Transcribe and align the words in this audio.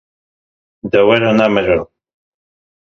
De 0.95 1.01
were 1.09 1.31
nemre! 1.37 1.77